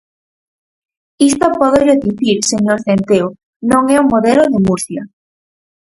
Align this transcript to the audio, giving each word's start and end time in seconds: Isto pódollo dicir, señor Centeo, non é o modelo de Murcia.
Isto 1.29 1.45
pódollo 1.59 1.95
dicir, 2.05 2.37
señor 2.51 2.77
Centeo, 2.85 3.27
non 3.71 3.83
é 3.95 3.97
o 4.03 4.09
modelo 4.13 4.43
de 4.53 4.59
Murcia. 4.67 5.01